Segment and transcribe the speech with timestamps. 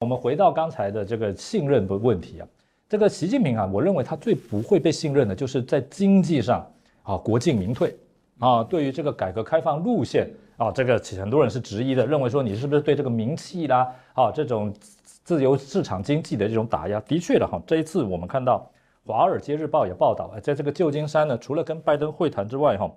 [0.00, 2.48] 我们回到刚才的这个信任的问题啊，
[2.88, 6.66] 这个习近平啊，我认为他最不会被信任的，就是在经济上
[7.02, 7.94] 啊，国进民退
[8.38, 10.26] 啊，对于这个改革开放路线
[10.56, 14.72] 啊，这个很多人是质疑的，认为说你是不是对这个名气啦啊，这种
[15.04, 18.66] 自由市场经济的这种打压，的确的哈，这一次我们看到
[19.06, 22.90] 《华尔街日报》也报道啊，在这个旧金山呢，除了跟拜登会谈之外哈，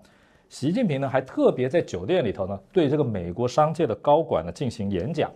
[0.48, 5.30] 习近平呢还特别在酒店里头呢，对这个美国商界的高管呢进行演讲。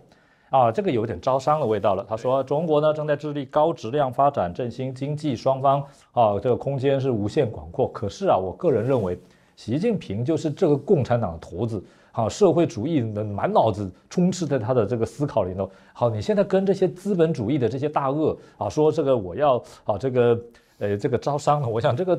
[0.50, 2.06] 啊，这个有点招商的味道了。
[2.08, 5.80] 他说，中国呢正在致力高质量发展，振兴经济，双方
[6.12, 7.86] 啊这个空间是无限广阔。
[7.92, 9.18] 可是啊，我个人认为，
[9.56, 15.70] 习近平就是这个共产党的头子好，社会主义的满脑子充斥在他的这个思考里头。
[15.92, 20.40] 好，你现在跟这些资本主义的这些大鳄啊说这个我要啊这个
[20.78, 22.18] 呃这个招商了，我想这个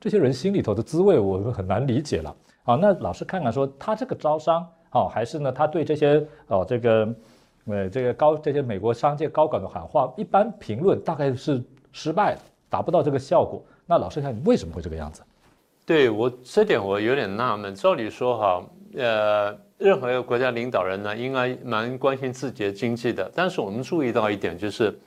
[0.00, 2.34] 这些人心里头的滋味我很难理解了。
[2.64, 7.08] 啊，那老师看看说他这个招商啊，还是呢他对这些哦这个。
[7.70, 13.62] 呃，这个高这些美国商界高管的喊话，一般评论大概是失败的，达不到这个效果。
[13.84, 15.22] 那老师看，为什么会这个样子？
[15.84, 17.74] 对我这点我有点纳闷。
[17.74, 18.62] 照理说哈，
[18.94, 23.30] 呃，任何一个国家领导人呢，应该蛮关心自己的经济的。
[23.34, 24.98] 但是我们注意到一点，就是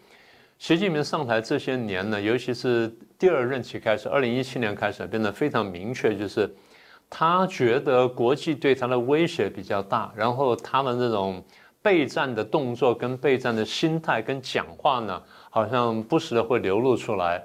[0.60, 6.48] 习近平上台这些年呢，尤其是第二任期开始，二零一七年开始变得非常明确，就是
[7.10, 11.44] 他觉得国际对他的威胁比较大，然后他的这种。
[11.82, 17.44] 备战的动作跟备战的心态跟讲话呢，好像不时的会流露出来，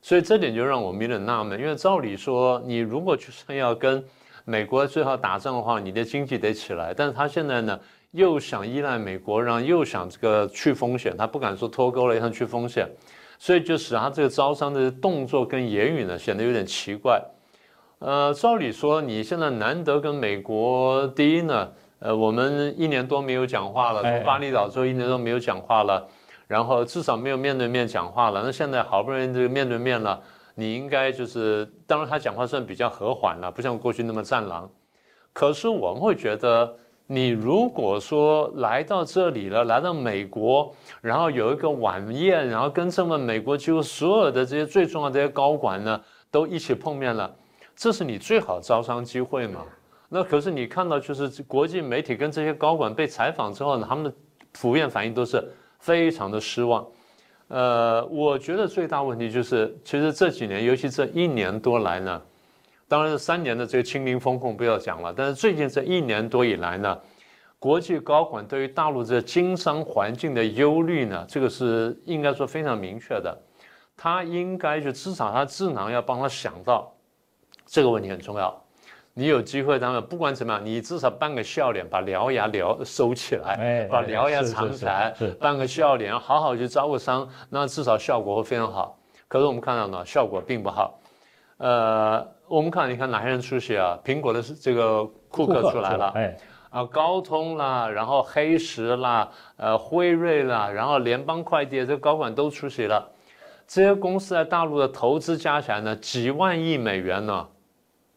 [0.00, 1.60] 所以这点就让我们有点纳闷。
[1.60, 4.04] 因为照理说，你如果就是要跟
[4.44, 6.94] 美国最好打仗的话，你的经济得起来。
[6.94, 7.80] 但是他现在呢，
[8.12, 12.88] 又想依赖美国，然后又想这个去风险，他不敢说脱钩了，想去风险，
[13.38, 17.20] 所以就使他这个招商的动作跟言语呢，显得有点奇怪。
[17.98, 21.72] 呃，照理说，你现在难得跟美国第一呢。
[22.04, 26.06] 呃，我们一年多没有讲话了，从巴厘岛之后一年多没有讲话了，
[26.46, 28.42] 然后至少没有面对面讲话了。
[28.44, 30.20] 那现在好不容易这个面对面了，
[30.54, 34.68] 你应该就是，当然他讲话算比较和缓了，不像过去那么战狼。
[35.32, 45.98] 可是我们会觉得，你如果说来到这里了，来到美国，然后有一个晚宴，然后跟这么美国几乎所有的这些最重要的这些高管呢，
[46.30, 47.34] 都一起碰面了，
[47.74, 49.62] 这是你最好招商机会嘛？
[50.14, 54.12] 那可是你看到，就是国际媒体跟这些高管被采访之后呢，他们的
[54.52, 55.44] 普遍反应都是
[55.80, 56.86] 非常的失望。
[57.48, 62.22] 呃，我觉得最大问题就是，其实这几年，尤其这一年多来呢，
[62.86, 66.96] 当然是三年的这个清零风控不要讲了，但是最近这一年多以来呢，
[67.58, 73.36] 国际高管对于大陆这经商环境的忧虑呢，这个是应该说非常明确的。
[73.96, 76.94] 他应该就至少他智囊要帮他想到
[77.66, 78.63] 这个问题很重要。
[79.16, 88.98] 你有机会，他们不管怎么样，你至少扮个笑脸，把獠牙獠收起来，把獠牙藏起来，扮个笑脸，好好去招个商，那至少效果会非常好。
[89.28, 90.98] 可是我们看到呢，效果并不好。
[91.58, 93.96] 呃，我们看，你看哪些人出席啊？
[94.04, 96.36] 苹果的这个库克出来了，哎，
[96.70, 103.08] 啊，高通啦，然后黑石啦，呃，辉瑞啦，然后联邦快递这高管都出席了。
[103.64, 107.46] 这些公司在大陆的投资加起来呢，几万亿美元呢。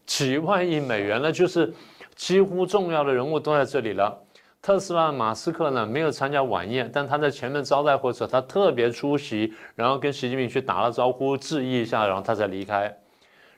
[0.08, 1.72] 几万亿美元了，就是
[2.16, 4.18] 几乎重要的人物都在这里了。
[4.60, 12.92] 特斯拉马斯克呢没有参加晚宴，但他在前面招待会时，他特别出席，然后跟习近平去打了招呼，致意一下，然后他才离开。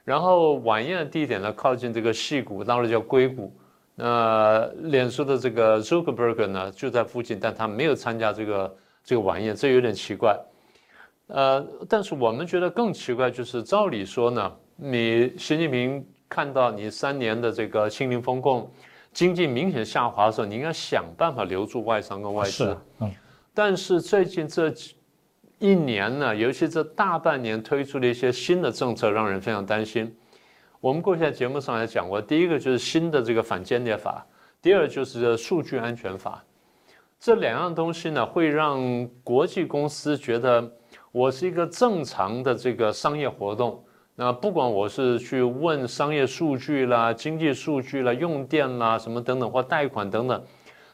[0.04, 3.56] 然后晚宴的地点呢靠近这个戏谷，当时叫硅谷。
[3.96, 10.38] 那脸书的这个 Zuckerberg 呢就在附近，但他没有参加这个这个晚宴，这有点奇怪。
[11.28, 16.06] 呃，但是我们觉得更奇怪就是，照理说呢，你习近平。
[16.30, 18.72] 看到你三年的这个清零风控，
[19.12, 22.78] 经济明显下滑的时候，你应该想办法留住外商跟外资。
[23.00, 23.12] 嗯，
[23.54, 24.72] 但是最近这
[25.58, 30.16] 一年呢，尤其这大半年推出的一些新的政策，让人非常担心。
[30.80, 34.26] 我们过去在节目上也讲过，第一个就是新的这个反间谍法，
[34.62, 36.42] 第二就是数据安全法。
[37.20, 40.72] 这两样东西呢，会让国际公司觉得
[41.12, 43.84] 我是一个正常的这个商业活动。
[44.22, 50.44] 那不管我是去问商业数据啦、经济数据啦、用电啦什么等等或贷款等等，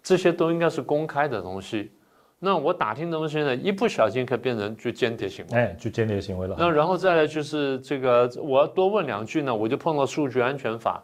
[0.03, 1.91] 这些都应该是公开的东西。
[2.37, 6.55] 那我打听的东西呢，一不小心可以变成就间谍行为，哎，就间谍行为了。
[6.59, 11.03] 那然后再来就是这个，我要多问两句呢，我就碰到数据安全法。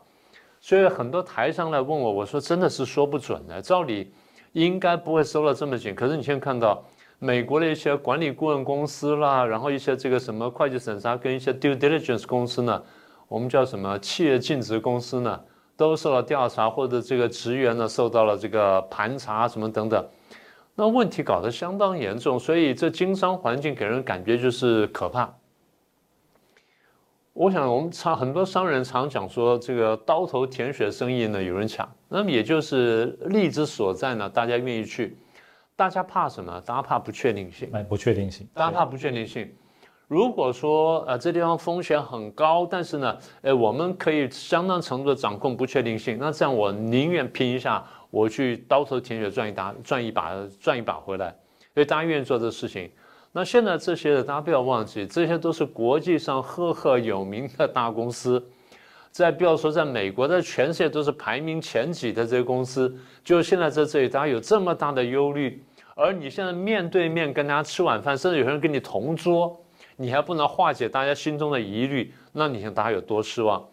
[0.60, 4.14] 所以很多台商来问我，我说真的是说不准的，照理
[4.52, 5.96] 应该不会收了这么紧。
[5.96, 6.84] 可是你现在看到。
[7.24, 12.82] 美国的一些管理顾问公司啦，然后一些这个什么会计审查跟一些 due diligence 公司呢，
[13.28, 15.40] 我们叫什么企业尽职公司呢，
[15.78, 20.04] 都受到调查，或者这个职员呢受到了这个盘查什么等等。
[20.74, 25.32] 那问题搞得相当严重，所以这经商环境给人感觉就是可怕。
[27.34, 35.16] 我想我们常很多商人常讲说，这个刀头舔血生意呢有人抢，那么也就是利之所在呢，大家愿意去。
[35.82, 36.62] 大家怕什么？
[36.64, 37.68] 大家怕不确定性。
[37.74, 38.48] 哎，不确定性。
[38.54, 39.52] 大家怕不确定性。
[40.08, 51.36] 如果说呃这地方风险很高，但是呢，哎我们可以相当程度的掌控不确定性，那这样我宁愿拼一下，我去刀头舔血赚一打赚一把赚一把回来，
[51.74, 52.88] 所以大家愿意做这事情。
[53.32, 58.40] 那现在这些大家不要忘记，这些都是国际上赫赫有名的大公司，
[59.10, 65.64] 在不要说在美国，在全世界都是排名前几的这些公司，就现在在这里，大家有这么大的忧虑，
[65.96, 69.60] 而你现在面对面跟大家吃晚饭，甚至有人跟你同桌，
[69.98, 73.64] 你还不能化解大家心中的疑虑，那你想大家有多失望？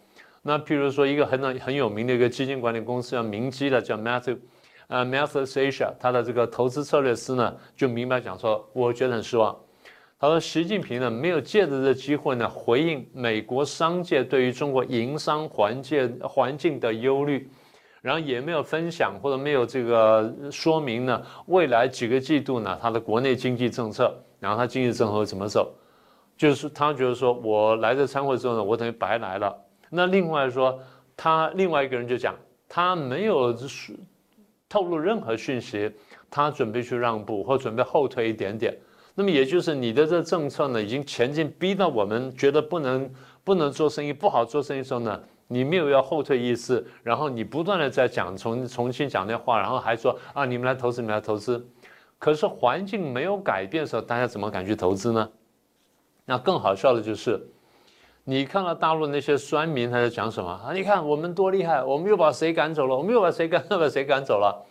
[0.41, 4.37] 那譬如说一个很很有名的一个基金管理公司叫明基的，叫 Matthew。
[4.87, 9.55] 呃 m a t h e s Asia，他的这个投资策略师呢，就明白讲说，我觉得很失望。
[10.19, 17.47] 他说，习近平呢，没有借着这机会呢，回应美国商界对于中国营商环境环境的忧虑，
[18.01, 25.73] 然后也没有分享或者没有这个说明呢，未来几个季度呢，他的国内经济政策，然后他经济政策会怎么走，
[26.37, 29.55] 就是他觉得说我来这参会之后呢，我等于白来了。
[29.89, 30.79] 那另外说，
[31.17, 32.35] 他另外一个人就讲，
[32.67, 33.53] 他没有
[34.69, 35.91] 透露任何讯息，
[36.29, 38.77] 他准备去让步或准备后退一点点，
[39.15, 43.11] 那么也就是你的这政策呢，已经前进逼到我们觉得不能
[43.43, 45.19] 不能做生意不好做生意的时候呢，
[45.51, 51.67] 你没有要后退意思，然后你不断的在讲重重新讲那话，然后还说啊你们来投资你们来投资，
[52.19, 55.27] 可是环境没有改变的时候，大家怎么敢去投资呢？
[56.25, 57.41] 那更好笑的就是，
[58.23, 60.71] 你看到大陆那些酸民他在讲什么啊？
[60.71, 62.95] 你看我们多厉害，我们又把谁赶走了？
[62.95, 64.63] 我们又把谁赶 把谁赶走了？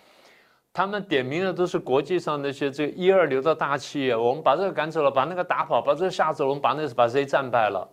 [0.73, 7.89] 他们点名的都是国际上那些这个一二流的大企业，我们把这个赶走了，把那个打跑，把这个吓走了，我们把那个把谁战败了？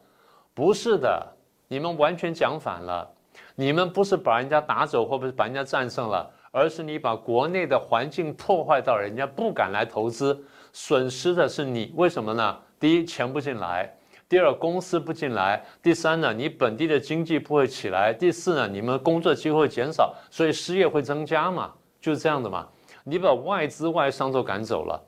[0.54, 1.35] 不是的，
[1.76, 3.06] 你们完全讲反了。
[3.54, 10.42] 你们不是把人家打走，或者是把人家战胜了，而是你把国内的环境破坏到人家不敢来投资，
[10.72, 11.92] 损失的是你。
[11.98, 12.58] 为什么呢？
[12.80, 13.86] 第一，钱不进来；
[14.30, 21.74] 第二，公司不进来；第三呢，你本地的经济不会起来；第四呢，你们工作机会减少，所以失业会增加嘛？
[22.00, 22.66] 就是这样的嘛。
[23.04, 25.04] 你把外资外商都赶走了，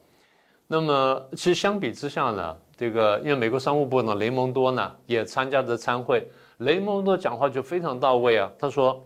[0.68, 8.52] 那么其实相比之下呢，这个因为美国商务部呢，雷蒙多呢也参加这参会，雷蒙多讲话就非常到位啊。
[8.58, 9.06] 他说：“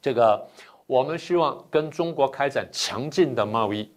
[0.00, 0.46] 这个
[0.86, 3.90] 我们希望跟中国开展强劲的贸易，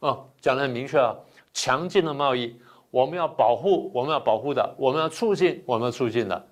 [0.00, 1.14] 哦，讲得很明确啊，
[1.52, 2.58] 强劲的贸易，
[2.90, 6.46] 我们要保护，我们要保护的，我们要促进，我们要促进的。”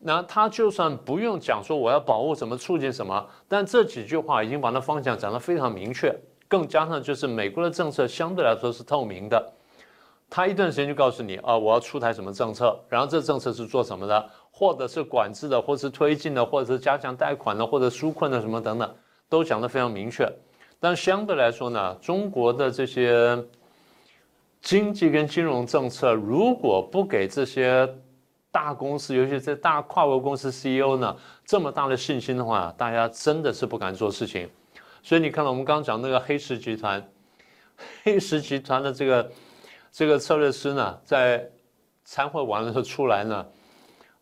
[0.00, 6.16] 那他就算不用讲说我要保护什么促进什么，但这几句话已经把那方向讲得非常明确，
[6.46, 9.52] 更加上就是美国的政策相对来说是透明的，
[10.30, 18.94] 他一段时间就告诉你啊，我要出台什么政策，然后这政策是做什么的，或者是管制的，或是推进的，或者是加强贷款的，或者纾困的什么等等，
[19.28, 20.26] 都讲得非常明确。
[20.78, 23.42] 但相对来说呢，中国的这些
[24.60, 27.88] 经济跟金融政策如果不给这些。
[28.50, 31.14] 大公司，尤其是大跨国公司 CEO 呢，
[31.44, 34.48] 这么大的信心的话，大家真的是不敢做事情。
[35.02, 37.06] 所以你看到我们刚刚讲那个黑石集团，
[38.02, 39.30] 黑石集团的这个
[39.98, 41.44] 这个策略师呢，在
[42.04, 43.44] 参会完了之后出来呢，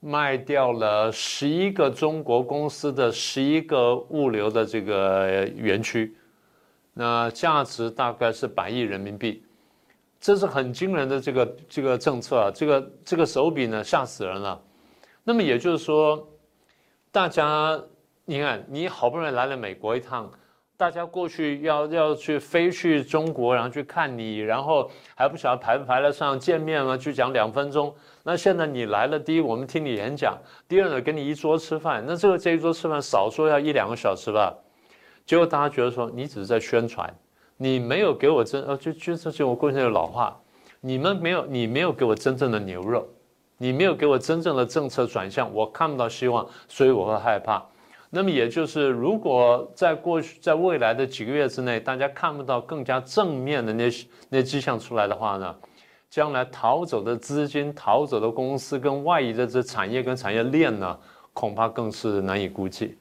[0.01, 6.17] 卖掉了十一个中国公司的十一个物流的这个园区，
[6.95, 9.45] 那价值大概是百亿人民币。
[10.19, 14.59] 这是很惊人的这个这个政策啊，这个这个手笔呢吓死人了。
[15.25, 16.27] 那么也就是说，
[17.13, 17.79] 大家
[18.25, 20.33] 你看，你好不容易来了美国一趟，
[20.77, 26.97] 大家过去要要去飞去中国，然后去看你，然后还不晓得排不排得上见面吗？
[26.97, 27.95] 去讲两分钟。
[28.23, 30.37] 那现在你来了，第一我们听你演讲，
[30.69, 34.55] 第二呢跟你一桌吃饭，那这个这一桌吃饭少说要一两个小时吧。
[35.25, 37.13] 结果大家觉得说你只是在宣传。
[37.59, 40.39] 你没有给我真呃，就就这就我过去的老话，
[40.83, 43.09] 你们没有，你没有给我真正的牛肉，
[43.57, 47.65] 你没有给我真正的政策转向，我看不到希望，所以我会害怕。
[48.11, 55.55] 那么也就是，如果在过去，在未来的几个月之内，大家看不到更加正面的那些那迹象出来的话呢，
[56.09, 60.99] 将来逃走的资金、逃走的公司跟外移的这产业跟产业链呢，
[61.33, 62.97] 恐怕更是难以估计。